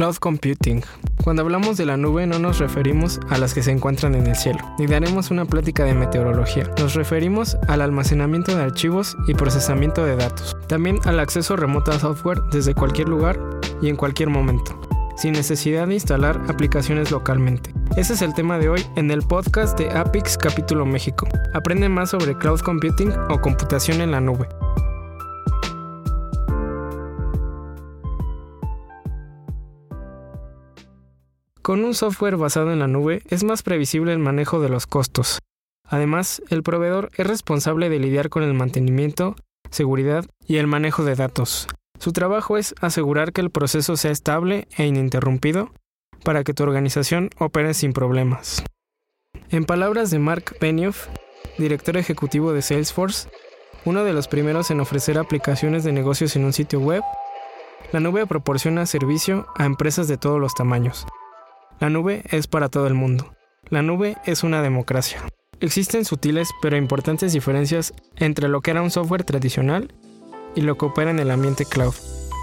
Cloud 0.00 0.16
Computing. 0.16 0.82
Cuando 1.22 1.42
hablamos 1.42 1.76
de 1.76 1.84
la 1.84 1.98
nube 1.98 2.26
no 2.26 2.38
nos 2.38 2.58
referimos 2.58 3.20
a 3.28 3.36
las 3.36 3.52
que 3.52 3.62
se 3.62 3.70
encuentran 3.70 4.14
en 4.14 4.28
el 4.28 4.34
cielo, 4.34 4.60
ni 4.78 4.86
daremos 4.86 5.30
una 5.30 5.44
plática 5.44 5.84
de 5.84 5.92
meteorología. 5.92 6.64
Nos 6.78 6.94
referimos 6.94 7.58
al 7.68 7.82
almacenamiento 7.82 8.56
de 8.56 8.62
archivos 8.62 9.14
y 9.28 9.34
procesamiento 9.34 10.02
de 10.06 10.16
datos. 10.16 10.56
También 10.68 11.00
al 11.04 11.20
acceso 11.20 11.54
remoto 11.54 11.92
a 11.92 11.98
software 11.98 12.40
desde 12.50 12.74
cualquier 12.74 13.10
lugar 13.10 13.38
y 13.82 13.90
en 13.90 13.96
cualquier 13.96 14.30
momento, 14.30 14.80
sin 15.18 15.32
necesidad 15.32 15.86
de 15.86 15.92
instalar 15.92 16.40
aplicaciones 16.48 17.10
localmente. 17.10 17.74
Ese 17.94 18.14
es 18.14 18.22
el 18.22 18.32
tema 18.32 18.56
de 18.56 18.70
hoy 18.70 18.82
en 18.96 19.10
el 19.10 19.20
podcast 19.20 19.78
de 19.78 19.90
Apix 19.90 20.38
Capítulo 20.38 20.86
México. 20.86 21.28
Aprende 21.52 21.90
más 21.90 22.08
sobre 22.08 22.38
cloud 22.38 22.60
computing 22.60 23.12
o 23.28 23.38
computación 23.42 24.00
en 24.00 24.12
la 24.12 24.22
nube. 24.22 24.48
Con 31.62 31.84
un 31.84 31.94
software 31.94 32.36
basado 32.36 32.72
en 32.72 32.78
la 32.78 32.86
nube 32.86 33.22
es 33.28 33.44
más 33.44 33.62
previsible 33.62 34.12
el 34.12 34.18
manejo 34.18 34.60
de 34.60 34.70
los 34.70 34.86
costos. 34.86 35.40
Además, 35.86 36.42
el 36.48 36.62
proveedor 36.62 37.10
es 37.16 37.26
responsable 37.26 37.90
de 37.90 37.98
lidiar 37.98 38.30
con 38.30 38.42
el 38.42 38.54
mantenimiento, 38.54 39.36
seguridad 39.70 40.24
y 40.46 40.56
el 40.56 40.66
manejo 40.66 41.04
de 41.04 41.16
datos. 41.16 41.68
Su 41.98 42.12
trabajo 42.12 42.56
es 42.56 42.74
asegurar 42.80 43.32
que 43.34 43.42
el 43.42 43.50
proceso 43.50 43.98
sea 43.98 44.10
estable 44.10 44.68
e 44.78 44.86
ininterrumpido 44.86 45.70
para 46.24 46.44
que 46.44 46.54
tu 46.54 46.62
organización 46.62 47.28
opere 47.38 47.74
sin 47.74 47.92
problemas. 47.92 48.64
En 49.50 49.66
palabras 49.66 50.10
de 50.10 50.18
Mark 50.18 50.56
Benioff, 50.60 51.08
director 51.58 51.98
ejecutivo 51.98 52.54
de 52.54 52.62
Salesforce, 52.62 53.28
uno 53.84 54.04
de 54.04 54.14
los 54.14 54.28
primeros 54.28 54.70
en 54.70 54.80
ofrecer 54.80 55.18
aplicaciones 55.18 55.84
de 55.84 55.92
negocios 55.92 56.36
en 56.36 56.44
un 56.46 56.54
sitio 56.54 56.80
web, 56.80 57.02
la 57.92 58.00
nube 58.00 58.26
proporciona 58.26 58.86
servicio 58.86 59.46
a 59.56 59.66
empresas 59.66 60.08
de 60.08 60.16
todos 60.16 60.40
los 60.40 60.54
tamaños, 60.54 61.06
la 61.80 61.88
nube 61.88 62.22
es 62.30 62.46
para 62.46 62.68
todo 62.68 62.86
el 62.86 62.94
mundo. 62.94 63.34
La 63.70 63.80
nube 63.80 64.18
es 64.26 64.44
una 64.44 64.60
democracia. 64.60 65.22
Existen 65.60 66.04
sutiles 66.04 66.50
pero 66.60 66.76
importantes 66.76 67.32
diferencias 67.32 67.94
entre 68.16 68.48
lo 68.48 68.60
que 68.60 68.70
era 68.70 68.82
un 68.82 68.90
software 68.90 69.24
tradicional 69.24 69.94
y 70.54 70.60
lo 70.60 70.76
que 70.76 70.84
opera 70.84 71.10
en 71.10 71.18
el 71.18 71.30
ambiente 71.30 71.64
cloud. 71.64 71.94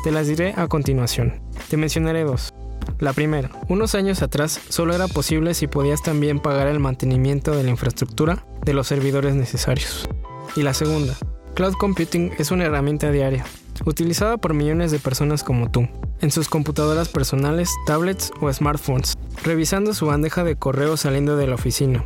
Te 0.04 0.12
las 0.12 0.28
diré 0.28 0.54
a 0.58 0.68
continuación. 0.68 1.40
Te 1.70 1.78
mencionaré 1.78 2.24
dos. 2.24 2.52
La 3.00 3.14
primera, 3.14 3.52
unos 3.68 3.94
años 3.94 4.24
atrás 4.24 4.60
solo 4.70 4.96
era 4.96 5.08
posible 5.08 5.54
si 5.54 5.68
podías 5.68 6.02
también 6.02 6.40
pagar 6.40 6.68
el 6.68 6.80
mantenimiento 6.80 7.56
de 7.56 7.64
la 7.64 7.70
infraestructura 7.70 8.44
de 8.66 8.74
los 8.74 8.88
servidores 8.88 9.36
necesarios. 9.36 10.10
Y 10.56 10.64
la 10.64 10.74
segunda, 10.74 11.16
Cloud 11.54 11.74
Computing 11.74 12.32
es 12.40 12.50
una 12.50 12.66
herramienta 12.66 13.12
diaria, 13.12 13.46
utilizada 13.86 14.38
por 14.38 14.54
millones 14.54 14.92
de 14.92 15.00
personas 15.00 15.44
como 15.44 15.70
tú, 15.70 15.88
en 16.22 16.32
sus 16.32 16.50
computadoras 16.50 17.10
personales, 17.10 17.70
tablets 17.86 18.32
o 18.42 18.52
smartphones, 18.52 19.18
revisando 19.44 19.94
su 19.94 20.06
bandeja 20.06 20.44
de 20.44 20.56
correo 20.56 20.98
saliendo 20.98 21.38
de 21.38 21.48
la 21.48 21.56
oficina, 21.56 22.04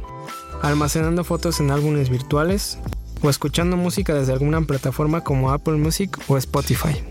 almacenando 0.62 1.24
fotos 1.24 1.60
en 1.60 1.72
álbumes 1.72 2.10
virtuales 2.10 2.78
o 3.22 3.30
escuchando 3.30 3.78
música 3.78 4.14
desde 4.14 4.34
alguna 4.34 4.62
plataforma 4.62 5.22
como 5.22 5.52
Apple 5.52 5.78
Music 5.78 6.18
o 6.28 6.38
Spotify. 6.38 7.04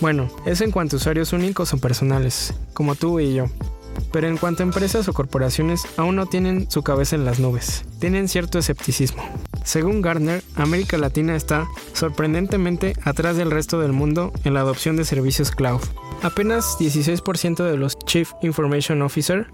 Bueno, 0.00 0.28
eso 0.44 0.64
en 0.64 0.70
cuanto 0.70 0.96
a 0.96 0.98
usuarios 0.98 1.32
únicos 1.32 1.72
o 1.72 1.78
personales, 1.78 2.54
como 2.72 2.94
tú 2.94 3.20
y 3.20 3.34
yo. 3.34 3.46
Pero 4.12 4.26
en 4.26 4.36
cuanto 4.36 4.62
a 4.62 4.66
empresas 4.66 5.08
o 5.08 5.12
corporaciones, 5.12 5.86
aún 5.96 6.16
no 6.16 6.26
tienen 6.26 6.70
su 6.70 6.82
cabeza 6.82 7.16
en 7.16 7.24
las 7.24 7.38
nubes. 7.38 7.84
Tienen 8.00 8.28
cierto 8.28 8.58
escepticismo. 8.58 9.22
Según 9.64 10.02
Gartner, 10.02 10.42
América 10.56 10.98
Latina 10.98 11.34
está 11.34 11.66
sorprendentemente 11.94 12.92
atrás 13.02 13.36
del 13.36 13.50
resto 13.50 13.80
del 13.80 13.92
mundo 13.92 14.30
en 14.44 14.54
la 14.54 14.60
adopción 14.60 14.96
de 14.96 15.06
servicios 15.06 15.50
cloud. 15.50 15.80
Apenas 16.22 16.76
16% 16.78 17.64
de 17.64 17.76
los 17.76 17.98
Chief 17.98 18.30
Information 18.42 19.02
Officer, 19.02 19.46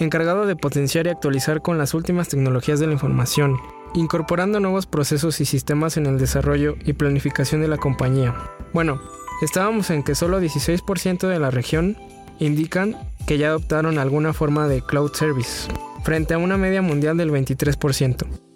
encargado 0.00 0.46
de 0.46 0.56
potenciar 0.56 1.06
y 1.06 1.10
actualizar 1.10 1.60
con 1.60 1.76
las 1.76 1.92
últimas 1.92 2.28
tecnologías 2.28 2.80
de 2.80 2.86
la 2.86 2.94
información, 2.94 3.58
incorporando 3.94 4.60
nuevos 4.60 4.86
procesos 4.86 5.40
y 5.40 5.44
sistemas 5.44 5.98
en 5.98 6.06
el 6.06 6.18
desarrollo 6.18 6.76
y 6.84 6.94
planificación 6.94 7.60
de 7.60 7.68
la 7.68 7.76
compañía. 7.76 8.34
Bueno, 8.72 9.00
estábamos 9.42 9.90
en 9.90 10.02
que 10.02 10.14
solo 10.14 10.40
16% 10.40 11.28
de 11.28 11.38
la 11.38 11.50
región 11.50 11.98
indican 12.38 12.96
que 13.26 13.36
ya 13.36 13.48
adoptaron 13.48 13.98
alguna 13.98 14.32
forma 14.32 14.68
de 14.68 14.80
cloud 14.80 15.12
service, 15.12 15.68
frente 16.02 16.32
a 16.32 16.38
una 16.38 16.56
media 16.56 16.80
mundial 16.80 17.18
del 17.18 17.30
23%. 17.30 18.49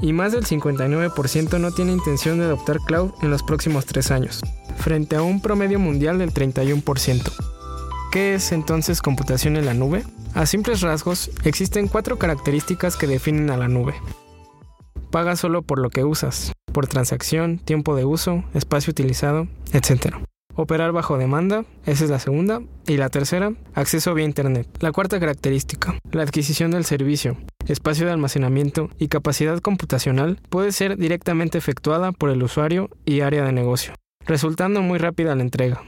Y 0.00 0.12
más 0.12 0.32
del 0.32 0.44
59% 0.44 1.58
no 1.58 1.70
tiene 1.72 1.92
intención 1.92 2.38
de 2.38 2.44
adoptar 2.44 2.78
cloud 2.80 3.12
en 3.22 3.30
los 3.30 3.42
próximos 3.42 3.86
tres 3.86 4.10
años, 4.10 4.40
frente 4.76 5.16
a 5.16 5.22
un 5.22 5.40
promedio 5.40 5.78
mundial 5.78 6.18
del 6.18 6.32
31%. 6.32 7.32
¿Qué 8.12 8.34
es 8.34 8.52
entonces 8.52 9.02
computación 9.02 9.56
en 9.56 9.66
la 9.66 9.74
nube? 9.74 10.04
A 10.34 10.46
simples 10.46 10.80
rasgos, 10.82 11.30
existen 11.44 11.88
cuatro 11.88 12.18
características 12.18 12.96
que 12.96 13.06
definen 13.06 13.50
a 13.50 13.56
la 13.56 13.68
nube. 13.68 13.94
Paga 15.10 15.36
solo 15.36 15.62
por 15.62 15.78
lo 15.78 15.90
que 15.90 16.04
usas, 16.04 16.52
por 16.72 16.86
transacción, 16.86 17.58
tiempo 17.58 17.96
de 17.96 18.04
uso, 18.04 18.44
espacio 18.54 18.90
utilizado, 18.90 19.48
etc. 19.72 20.16
Operar 20.56 20.92
bajo 20.92 21.18
demanda, 21.18 21.66
esa 21.84 22.04
es 22.04 22.10
la 22.10 22.18
segunda. 22.18 22.62
Y 22.86 22.96
la 22.96 23.10
tercera, 23.10 23.52
acceso 23.74 24.14
vía 24.14 24.24
Internet. 24.24 24.66
La 24.80 24.90
cuarta 24.90 25.20
característica, 25.20 25.98
la 26.12 26.22
adquisición 26.22 26.70
del 26.70 26.86
servicio, 26.86 27.36
espacio 27.66 28.06
de 28.06 28.12
almacenamiento 28.12 28.88
y 28.98 29.08
capacidad 29.08 29.58
computacional 29.60 30.38
puede 30.48 30.72
ser 30.72 30.96
directamente 30.96 31.58
efectuada 31.58 32.12
por 32.12 32.30
el 32.30 32.42
usuario 32.42 32.88
y 33.04 33.20
área 33.20 33.44
de 33.44 33.52
negocio, 33.52 33.92
resultando 34.26 34.80
muy 34.80 34.98
rápida 34.98 35.34
la 35.34 35.42
entrega. 35.42 35.82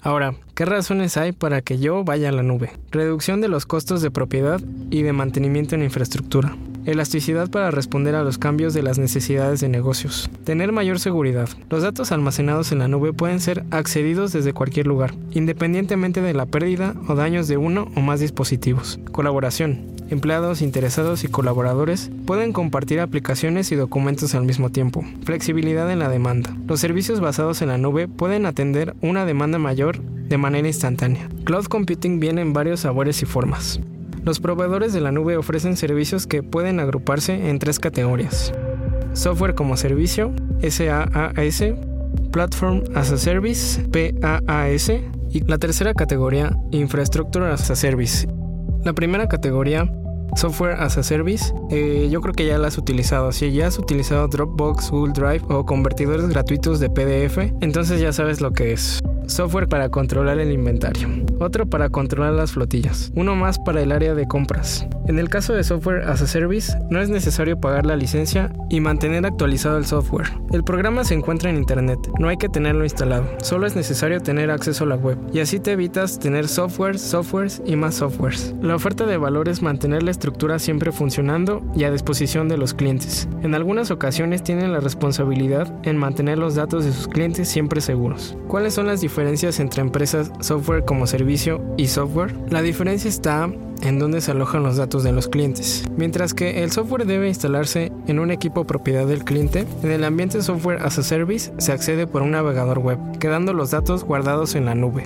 Ahora, 0.00 0.34
¿qué 0.54 0.64
razones 0.64 1.16
hay 1.16 1.32
para 1.32 1.60
que 1.60 1.78
yo 1.78 2.04
vaya 2.04 2.30
a 2.30 2.32
la 2.32 2.42
nube? 2.42 2.72
Reducción 2.90 3.40
de 3.40 3.48
los 3.48 3.66
costos 3.66 4.00
de 4.00 4.10
propiedad 4.10 4.60
y 4.90 5.02
de 5.02 5.12
mantenimiento 5.12 5.74
en 5.74 5.82
infraestructura. 5.82 6.56
Elasticidad 6.86 7.50
para 7.50 7.70
responder 7.70 8.14
a 8.14 8.22
los 8.22 8.36
cambios 8.36 8.74
de 8.74 8.82
las 8.82 8.98
necesidades 8.98 9.60
de 9.60 9.68
negocios. 9.68 10.28
Tener 10.44 10.70
mayor 10.70 11.00
seguridad. 11.00 11.48
Los 11.70 11.82
datos 11.82 12.12
almacenados 12.12 12.72
en 12.72 12.78
la 12.78 12.88
nube 12.88 13.14
pueden 13.14 13.40
ser 13.40 13.64
accedidos 13.70 14.32
desde 14.32 14.52
cualquier 14.52 14.86
lugar, 14.86 15.14
independientemente 15.32 16.20
de 16.20 16.34
la 16.34 16.44
pérdida 16.44 16.94
o 17.08 17.14
daños 17.14 17.48
de 17.48 17.56
uno 17.56 17.90
o 17.96 18.00
más 18.00 18.20
dispositivos. 18.20 19.00
Colaboración. 19.12 19.94
Empleados, 20.10 20.60
interesados 20.60 21.24
y 21.24 21.28
colaboradores 21.28 22.10
pueden 22.26 22.52
compartir 22.52 23.00
aplicaciones 23.00 23.72
y 23.72 23.76
documentos 23.76 24.34
al 24.34 24.44
mismo 24.44 24.70
tiempo. 24.70 25.02
Flexibilidad 25.24 25.90
en 25.90 25.98
la 25.98 26.10
demanda. 26.10 26.54
Los 26.66 26.80
servicios 26.80 27.20
basados 27.20 27.62
en 27.62 27.68
la 27.68 27.78
nube 27.78 28.08
pueden 28.08 28.44
atender 28.44 28.94
una 29.00 29.24
demanda 29.24 29.58
mayor 29.58 30.02
de 30.02 30.36
manera 30.36 30.68
instantánea. 30.68 31.30
Cloud 31.44 31.64
Computing 31.66 32.20
viene 32.20 32.42
en 32.42 32.52
varios 32.52 32.80
sabores 32.80 33.22
y 33.22 33.26
formas. 33.26 33.80
Los 34.24 34.40
proveedores 34.40 34.94
de 34.94 35.02
la 35.02 35.12
nube 35.12 35.36
ofrecen 35.36 35.76
servicios 35.76 36.26
que 36.26 36.42
pueden 36.42 36.80
agruparse 36.80 37.50
en 37.50 37.58
tres 37.58 37.78
categorías. 37.78 38.54
Software 39.12 39.54
como 39.54 39.76
servicio, 39.76 40.32
SaaS, 40.62 41.74
Platform 42.32 42.84
as 42.94 43.12
a 43.12 43.18
Service, 43.18 43.82
PaaS, 43.92 44.90
y 45.30 45.40
la 45.46 45.58
tercera 45.58 45.92
categoría, 45.92 46.56
Infrastructure 46.70 47.46
as 47.46 47.70
a 47.70 47.76
Service. 47.76 48.26
La 48.82 48.94
primera 48.94 49.28
categoría, 49.28 49.92
Software 50.36 50.80
as 50.80 50.96
a 50.96 51.02
Service, 51.02 51.52
eh, 51.70 52.08
yo 52.10 52.22
creo 52.22 52.32
que 52.32 52.46
ya 52.46 52.56
la 52.56 52.68
has 52.68 52.78
utilizado. 52.78 53.30
Si 53.30 53.52
ya 53.52 53.66
has 53.66 53.78
utilizado 53.78 54.26
Dropbox, 54.28 54.90
Google 54.90 55.12
Drive 55.12 55.44
o 55.48 55.66
convertidores 55.66 56.28
gratuitos 56.28 56.80
de 56.80 56.88
PDF, 56.88 57.52
entonces 57.60 58.00
ya 58.00 58.12
sabes 58.12 58.40
lo 58.40 58.52
que 58.52 58.72
es 58.72 59.00
software 59.26 59.68
para 59.68 59.90
controlar 59.90 60.38
el 60.38 60.50
inventario, 60.50 61.08
otro 61.40 61.66
para 61.66 61.88
controlar 61.88 62.32
las 62.32 62.52
flotillas, 62.52 63.12
uno 63.14 63.34
más 63.34 63.58
para 63.58 63.82
el 63.82 63.92
área 63.92 64.14
de 64.14 64.26
compras. 64.26 64.86
En 65.06 65.18
el 65.18 65.28
caso 65.28 65.52
de 65.52 65.64
software 65.64 66.08
as 66.08 66.22
a 66.22 66.26
service, 66.26 66.72
no 66.88 66.98
es 66.98 67.10
necesario 67.10 67.60
pagar 67.60 67.84
la 67.84 67.94
licencia 67.94 68.50
y 68.70 68.80
mantener 68.80 69.26
actualizado 69.26 69.76
el 69.76 69.84
software. 69.84 70.28
El 70.50 70.64
programa 70.64 71.04
se 71.04 71.12
encuentra 71.12 71.50
en 71.50 71.56
internet, 71.56 71.98
no 72.18 72.28
hay 72.28 72.38
que 72.38 72.48
tenerlo 72.48 72.84
instalado, 72.84 73.26
solo 73.42 73.66
es 73.66 73.76
necesario 73.76 74.22
tener 74.22 74.50
acceso 74.50 74.84
a 74.84 74.86
la 74.86 74.96
web 74.96 75.18
y 75.30 75.40
así 75.40 75.60
te 75.60 75.72
evitas 75.72 76.18
tener 76.18 76.48
softwares, 76.48 77.02
softwares 77.02 77.60
y 77.66 77.76
más 77.76 77.96
softwares. 77.96 78.54
La 78.62 78.76
oferta 78.76 79.04
de 79.04 79.18
valor 79.18 79.50
es 79.50 79.60
mantener 79.60 80.02
la 80.02 80.10
estructura 80.10 80.58
siempre 80.58 80.90
funcionando 80.90 81.62
y 81.74 81.84
a 81.84 81.90
disposición 81.90 82.48
de 82.48 82.56
los 82.56 82.72
clientes. 82.72 83.28
En 83.42 83.54
algunas 83.54 83.90
ocasiones 83.90 84.42
tienen 84.42 84.72
la 84.72 84.80
responsabilidad 84.80 85.70
en 85.82 85.98
mantener 85.98 86.38
los 86.38 86.54
datos 86.54 86.82
de 86.86 86.92
sus 86.92 87.08
clientes 87.08 87.48
siempre 87.48 87.82
seguros. 87.82 88.38
¿Cuáles 88.48 88.72
son 88.72 88.86
las 88.86 89.02
diferencias 89.02 89.60
entre 89.60 89.82
empresas 89.82 90.32
software 90.40 90.86
como 90.86 91.06
servicio 91.06 91.62
y 91.76 91.88
software? 91.88 92.34
La 92.48 92.62
diferencia 92.62 93.10
está 93.10 93.50
en 93.84 93.98
dónde 93.98 94.20
se 94.20 94.30
alojan 94.30 94.62
los 94.62 94.76
datos 94.76 95.04
de 95.04 95.12
los 95.12 95.28
clientes. 95.28 95.84
Mientras 95.96 96.34
que 96.34 96.64
el 96.64 96.72
software 96.72 97.06
debe 97.06 97.28
instalarse 97.28 97.92
en 98.06 98.18
un 98.18 98.30
equipo 98.30 98.66
propiedad 98.66 99.06
del 99.06 99.24
cliente, 99.24 99.66
en 99.82 99.90
el 99.90 100.04
ambiente 100.04 100.42
software 100.42 100.82
as 100.82 100.98
a 100.98 101.02
service 101.02 101.52
se 101.58 101.72
accede 101.72 102.06
por 102.06 102.22
un 102.22 102.32
navegador 102.32 102.78
web, 102.78 102.98
quedando 103.18 103.52
los 103.52 103.70
datos 103.70 104.04
guardados 104.04 104.54
en 104.54 104.64
la 104.64 104.74
nube. 104.74 105.04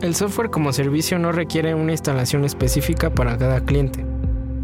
El 0.00 0.14
software 0.14 0.50
como 0.50 0.72
servicio 0.72 1.18
no 1.18 1.32
requiere 1.32 1.74
una 1.74 1.92
instalación 1.92 2.44
específica 2.44 3.10
para 3.10 3.36
cada 3.36 3.60
cliente 3.60 4.04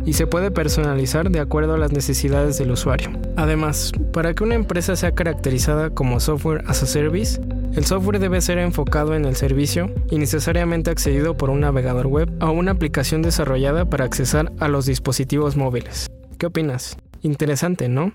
y 0.06 0.12
se 0.12 0.26
puede 0.26 0.50
personalizar 0.50 1.30
de 1.30 1.40
acuerdo 1.40 1.74
a 1.74 1.78
las 1.78 1.92
necesidades 1.92 2.56
del 2.58 2.70
usuario. 2.70 3.10
Además, 3.36 3.92
para 4.12 4.32
que 4.32 4.44
una 4.44 4.54
empresa 4.54 4.96
sea 4.96 5.12
caracterizada 5.12 5.90
como 5.90 6.20
software 6.20 6.62
as 6.68 6.82
a 6.82 6.86
service, 6.86 7.40
El 7.76 7.84
software 7.84 8.18
debe 8.18 8.40
ser 8.40 8.56
enfocado 8.56 9.14
en 9.14 9.26
el 9.26 9.36
servicio 9.36 9.94
y 10.10 10.16
necesariamente 10.16 10.90
accedido 10.90 11.36
por 11.36 11.50
un 11.50 11.60
navegador 11.60 12.06
web 12.06 12.32
o 12.40 12.50
una 12.50 12.70
aplicación 12.70 13.20
desarrollada 13.20 13.84
para 13.84 14.06
accesar 14.06 14.50
a 14.60 14.68
los 14.68 14.86
dispositivos 14.86 15.56
móviles. 15.56 16.06
¿Qué 16.38 16.46
opinas? 16.46 16.96
Interesante, 17.20 17.90
¿no? 17.90 18.12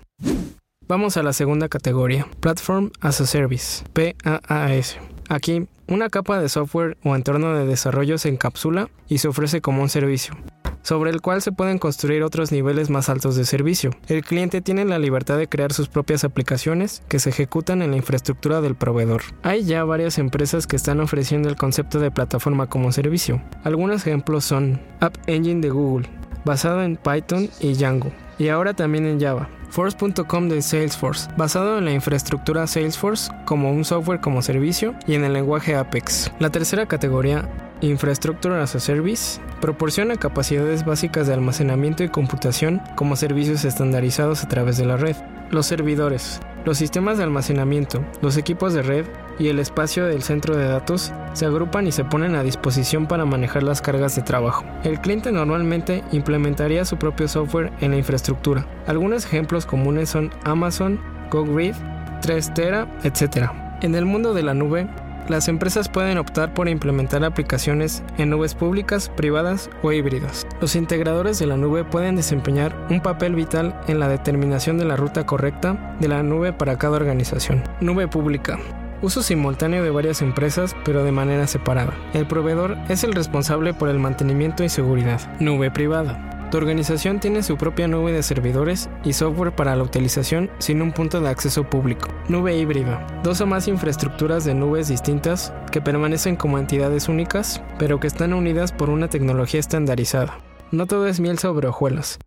Vamos 0.88 1.16
a 1.16 1.22
la 1.22 1.32
segunda 1.32 1.68
categoría, 1.68 2.26
Platform 2.40 2.90
as 3.00 3.20
a 3.20 3.26
Service, 3.26 3.84
PaaS. 3.92 4.98
Aquí, 5.28 5.68
una 5.86 6.10
capa 6.10 6.40
de 6.40 6.48
software 6.48 6.96
o 7.04 7.14
entorno 7.14 7.54
de 7.54 7.64
desarrollo 7.64 8.18
se 8.18 8.30
encapsula 8.30 8.90
y 9.08 9.18
se 9.18 9.28
ofrece 9.28 9.60
como 9.60 9.82
un 9.82 9.88
servicio 9.88 10.34
sobre 10.82 11.10
el 11.10 11.20
cual 11.20 11.42
se 11.42 11.52
pueden 11.52 11.78
construir 11.78 12.22
otros 12.22 12.52
niveles 12.52 12.90
más 12.90 13.08
altos 13.08 13.36
de 13.36 13.44
servicio. 13.44 13.90
El 14.08 14.24
cliente 14.24 14.60
tiene 14.60 14.84
la 14.84 14.98
libertad 14.98 15.38
de 15.38 15.48
crear 15.48 15.72
sus 15.72 15.88
propias 15.88 16.24
aplicaciones 16.24 17.02
que 17.08 17.18
se 17.18 17.30
ejecutan 17.30 17.82
en 17.82 17.92
la 17.92 17.96
infraestructura 17.96 18.60
del 18.60 18.74
proveedor. 18.74 19.22
Hay 19.42 19.64
ya 19.64 19.84
varias 19.84 20.18
empresas 20.18 20.66
que 20.66 20.76
están 20.76 21.00
ofreciendo 21.00 21.48
el 21.48 21.56
concepto 21.56 22.00
de 22.00 22.10
plataforma 22.10 22.68
como 22.68 22.92
servicio. 22.92 23.42
Algunos 23.64 24.06
ejemplos 24.06 24.44
son 24.44 24.80
App 25.00 25.16
Engine 25.26 25.60
de 25.60 25.70
Google, 25.70 26.08
basado 26.44 26.82
en 26.82 26.96
Python 26.96 27.48
y 27.60 27.74
Django, 27.74 28.12
y 28.38 28.48
ahora 28.48 28.74
también 28.74 29.06
en 29.06 29.20
Java. 29.20 29.48
Force.com 29.70 30.48
de 30.50 30.60
Salesforce, 30.60 31.30
basado 31.38 31.78
en 31.78 31.86
la 31.86 31.92
infraestructura 31.92 32.66
Salesforce 32.66 33.32
como 33.46 33.72
un 33.72 33.86
software 33.86 34.20
como 34.20 34.42
servicio 34.42 34.94
y 35.06 35.14
en 35.14 35.24
el 35.24 35.32
lenguaje 35.32 35.74
Apex. 35.74 36.30
La 36.40 36.50
tercera 36.50 36.84
categoría 36.84 37.48
Infrastructure 37.80 38.60
as 38.60 38.74
a 38.74 38.80
Service 38.80 39.40
proporciona 39.62 40.16
capacidades 40.16 40.84
básicas 40.84 41.28
de 41.28 41.34
almacenamiento 41.34 42.02
y 42.02 42.08
computación 42.08 42.82
como 42.96 43.14
servicios 43.14 43.64
estandarizados 43.64 44.42
a 44.42 44.48
través 44.48 44.76
de 44.76 44.84
la 44.84 44.96
red. 44.96 45.16
Los 45.50 45.66
servidores, 45.66 46.40
los 46.64 46.78
sistemas 46.78 47.16
de 47.16 47.24
almacenamiento, 47.24 48.04
los 48.22 48.36
equipos 48.36 48.74
de 48.74 48.82
red 48.82 49.06
y 49.38 49.48
el 49.48 49.60
espacio 49.60 50.04
del 50.04 50.22
centro 50.22 50.56
de 50.56 50.66
datos 50.66 51.12
se 51.32 51.46
agrupan 51.46 51.86
y 51.86 51.92
se 51.92 52.04
ponen 52.04 52.34
a 52.34 52.42
disposición 52.42 53.06
para 53.06 53.24
manejar 53.24 53.62
las 53.62 53.80
cargas 53.80 54.16
de 54.16 54.22
trabajo. 54.22 54.64
El 54.82 55.00
cliente 55.00 55.30
normalmente 55.30 56.02
implementaría 56.10 56.84
su 56.84 56.96
propio 56.96 57.28
software 57.28 57.72
en 57.80 57.92
la 57.92 57.98
infraestructura. 57.98 58.66
Algunos 58.88 59.24
ejemplos 59.24 59.64
comunes 59.64 60.08
son 60.08 60.30
Amazon, 60.42 61.00
GoGrid, 61.30 61.74
3Tera, 62.20 62.88
etc. 63.04 63.50
En 63.80 63.94
el 63.94 64.06
mundo 64.06 64.34
de 64.34 64.42
la 64.42 64.54
nube, 64.54 64.88
las 65.28 65.48
empresas 65.48 65.88
pueden 65.88 66.18
optar 66.18 66.54
por 66.54 66.68
implementar 66.68 67.24
aplicaciones 67.24 68.02
en 68.18 68.30
nubes 68.30 68.54
públicas, 68.54 69.08
privadas 69.08 69.70
o 69.82 69.92
híbridas. 69.92 70.46
Los 70.60 70.76
integradores 70.76 71.38
de 71.38 71.46
la 71.46 71.56
nube 71.56 71.84
pueden 71.84 72.16
desempeñar 72.16 72.76
un 72.90 73.00
papel 73.00 73.34
vital 73.34 73.78
en 73.88 74.00
la 74.00 74.08
determinación 74.08 74.78
de 74.78 74.84
la 74.84 74.96
ruta 74.96 75.26
correcta 75.26 75.96
de 76.00 76.08
la 76.08 76.22
nube 76.22 76.52
para 76.52 76.78
cada 76.78 76.96
organización. 76.96 77.62
Nube 77.80 78.08
pública. 78.08 78.58
Uso 79.02 79.22
simultáneo 79.22 79.82
de 79.82 79.90
varias 79.90 80.22
empresas, 80.22 80.76
pero 80.84 81.02
de 81.02 81.10
manera 81.10 81.48
separada. 81.48 81.92
El 82.14 82.26
proveedor 82.26 82.76
es 82.88 83.02
el 83.02 83.12
responsable 83.12 83.74
por 83.74 83.88
el 83.88 83.98
mantenimiento 83.98 84.62
y 84.62 84.68
seguridad. 84.68 85.20
Nube 85.40 85.72
privada. 85.72 86.41
Tu 86.52 86.58
organización 86.58 87.18
tiene 87.18 87.42
su 87.42 87.56
propia 87.56 87.88
nube 87.88 88.12
de 88.12 88.22
servidores 88.22 88.90
y 89.04 89.14
software 89.14 89.56
para 89.56 89.74
la 89.74 89.84
utilización 89.84 90.50
sin 90.58 90.82
un 90.82 90.92
punto 90.92 91.18
de 91.18 91.30
acceso 91.30 91.64
público. 91.64 92.10
Nube 92.28 92.54
híbrida. 92.54 93.06
Dos 93.22 93.40
o 93.40 93.46
más 93.46 93.68
infraestructuras 93.68 94.44
de 94.44 94.52
nubes 94.52 94.88
distintas 94.88 95.54
que 95.70 95.80
permanecen 95.80 96.36
como 96.36 96.58
entidades 96.58 97.08
únicas, 97.08 97.62
pero 97.78 98.00
que 98.00 98.06
están 98.06 98.34
unidas 98.34 98.70
por 98.70 98.90
una 98.90 99.08
tecnología 99.08 99.60
estandarizada. 99.60 100.40
No 100.72 100.86
todo 100.86 101.06
es 101.06 101.20
miel 101.20 101.38
sobre 101.38 101.68
hojuelas. 101.68 102.18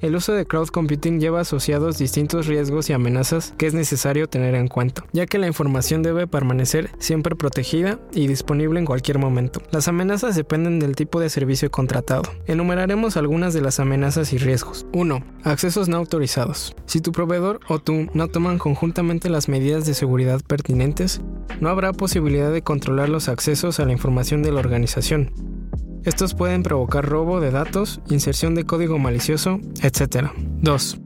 El 0.00 0.16
uso 0.16 0.32
de 0.32 0.46
cloud 0.46 0.68
computing 0.68 1.20
lleva 1.20 1.40
asociados 1.40 1.98
distintos 1.98 2.46
riesgos 2.46 2.88
y 2.88 2.94
amenazas 2.94 3.52
que 3.58 3.66
es 3.66 3.74
necesario 3.74 4.30
tener 4.30 4.54
en 4.54 4.66
cuenta, 4.66 5.04
ya 5.12 5.26
que 5.26 5.38
la 5.38 5.46
información 5.46 6.02
debe 6.02 6.26
permanecer 6.26 6.90
siempre 6.98 7.36
protegida 7.36 7.98
y 8.14 8.26
disponible 8.26 8.80
en 8.80 8.86
cualquier 8.86 9.18
momento. 9.18 9.60
Las 9.70 9.88
amenazas 9.88 10.36
dependen 10.36 10.78
del 10.78 10.96
tipo 10.96 11.20
de 11.20 11.28
servicio 11.28 11.70
contratado. 11.70 12.22
Enumeraremos 12.46 13.18
algunas 13.18 13.52
de 13.52 13.60
las 13.60 13.78
amenazas 13.78 14.32
y 14.32 14.38
riesgos. 14.38 14.86
1. 14.94 15.22
Accesos 15.44 15.90
no 15.90 15.98
autorizados. 15.98 16.74
Si 16.86 17.02
tu 17.02 17.12
proveedor 17.12 17.60
o 17.68 17.78
tú 17.78 18.06
no 18.14 18.28
toman 18.28 18.56
conjuntamente 18.56 19.28
las 19.28 19.50
medidas 19.50 19.84
de 19.84 19.92
seguridad 19.92 20.40
pertinentes, 20.40 21.20
no 21.60 21.68
habrá 21.68 21.92
posibilidad 21.92 22.50
de 22.50 22.62
controlar 22.62 23.10
los 23.10 23.28
accesos 23.28 23.80
a 23.80 23.84
la 23.84 23.92
información 23.92 24.42
de 24.42 24.52
la 24.52 24.60
organización. 24.60 25.59
Estos 26.04 26.34
pueden 26.34 26.62
provocar 26.62 27.04
robo 27.04 27.40
de 27.40 27.50
datos, 27.50 28.00
inserción 28.08 28.54
de 28.54 28.64
código 28.64 28.98
malicioso, 28.98 29.60
etc. 29.82 30.30
2. 30.62 30.98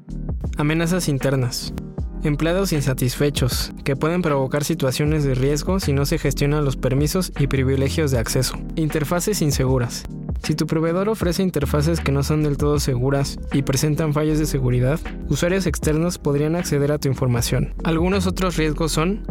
Amenazas 0.57 1.09
internas. 1.09 1.75
Empleados 2.23 2.73
insatisfechos, 2.73 3.73
que 3.83 3.97
pueden 3.97 4.23
provocar 4.23 4.63
situaciones 4.63 5.25
de 5.25 5.35
riesgo 5.35 5.81
si 5.81 5.93
no 5.93 6.07
se 6.07 6.19
gestionan 6.19 6.65
los 6.65 6.77
permisos 6.77 7.33
y 7.41 7.49
privilegios 7.49 8.13
de 8.13 8.19
acceso. 8.19 8.57
Interfaces 8.77 9.43
inseguras. 9.43 10.05
Si 10.45 10.55
tu 10.55 10.67
proveedor 10.67 11.09
ofrece 11.09 11.43
interfaces 11.43 11.99
que 11.99 12.13
no 12.13 12.23
son 12.23 12.45
del 12.45 12.57
todo 12.57 12.79
seguras 12.79 13.39
y 13.53 13.63
presentan 13.63 14.13
fallos 14.13 14.39
de 14.39 14.47
seguridad, 14.47 15.01
usuarios 15.29 15.67
externos 15.67 16.19
podrían 16.19 16.55
acceder 16.55 16.93
a 16.93 16.99
tu 16.99 17.09
información. 17.09 17.75
Algunos 17.83 18.29
otros 18.29 18.57
riesgos 18.57 18.93
son 18.93 19.27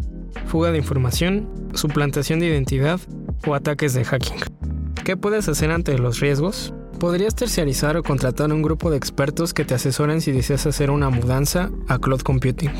fuga 0.46 0.72
de 0.72 0.80
información, 0.80 1.50
suplantación 1.74 2.40
de 2.40 2.48
identidad 2.48 3.00
o 3.48 3.56
ataques 3.56 3.94
de 3.94 4.04
hacking. 4.04 4.63
¿Qué 5.04 5.18
puedes 5.18 5.50
hacer 5.50 5.70
ante 5.70 5.98
los 5.98 6.22
riesgos? 6.22 6.74
Podrías 6.98 7.36
terciarizar 7.36 7.98
o 7.98 8.04
contratar 8.04 8.50
a 8.50 8.54
un 8.54 8.62
grupo 8.62 8.90
de 8.90 8.96
expertos 8.96 9.54
que 9.54 9.66
te 9.66 9.74
asesoren 9.74 10.22
si 10.22 10.32
deseas 10.32 10.66
hacer 10.66 10.90
una 10.90 11.10
mudanza 11.10 11.72
a 11.90 12.00
cloud 12.00 12.22
computing. 12.22 12.72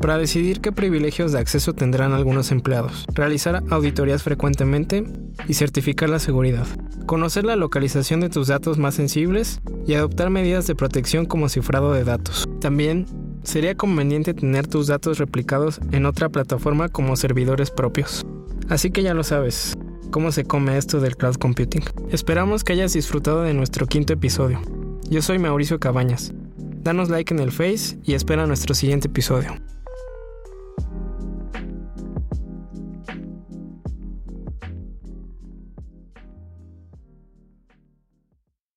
Para 0.00 0.16
decidir 0.16 0.62
qué 0.62 0.72
privilegios 0.72 1.32
de 1.32 1.38
acceso 1.38 1.74
tendrán 1.74 2.14
algunos 2.14 2.50
empleados, 2.50 3.04
realizar 3.12 3.62
auditorías 3.68 4.22
frecuentemente 4.22 5.04
y 5.48 5.52
certificar 5.52 6.08
la 6.08 6.18
seguridad, 6.18 6.66
conocer 7.04 7.44
la 7.44 7.56
localización 7.56 8.20
de 8.20 8.30
tus 8.30 8.46
datos 8.48 8.78
más 8.78 8.94
sensibles 8.94 9.60
y 9.86 9.92
adoptar 9.92 10.30
medidas 10.30 10.66
de 10.66 10.74
protección 10.74 11.26
como 11.26 11.50
cifrado 11.50 11.92
de 11.92 12.04
datos. 12.04 12.48
También 12.62 13.04
sería 13.42 13.74
conveniente 13.74 14.32
tener 14.32 14.66
tus 14.66 14.86
datos 14.86 15.18
replicados 15.18 15.78
en 15.92 16.06
otra 16.06 16.30
plataforma 16.30 16.88
como 16.88 17.16
servidores 17.16 17.70
propios. 17.70 18.24
Así 18.70 18.90
que 18.90 19.02
ya 19.02 19.12
lo 19.12 19.24
sabes, 19.24 19.76
cómo 20.10 20.32
se 20.32 20.44
come 20.44 20.76
esto 20.76 21.00
del 21.00 21.16
cloud 21.16 21.36
computing. 21.36 21.82
Esperamos 22.10 22.64
que 22.64 22.72
hayas 22.72 22.92
disfrutado 22.92 23.42
de 23.42 23.54
nuestro 23.54 23.86
quinto 23.86 24.12
episodio. 24.12 24.60
Yo 25.08 25.22
soy 25.22 25.38
Mauricio 25.38 25.80
Cabañas. 25.80 26.32
Danos 26.56 27.08
like 27.08 27.32
en 27.32 27.40
el 27.40 27.52
Face 27.52 27.98
y 28.04 28.14
espera 28.14 28.46
nuestro 28.46 28.74
siguiente 28.74 29.08
episodio. 29.08 29.54